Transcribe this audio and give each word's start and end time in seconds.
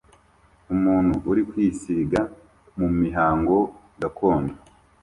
Umuntu 0.73 1.13
uri 1.29 1.41
kwisiga 1.49 2.19
mumihango 2.77 3.57
gakondo 4.01 4.53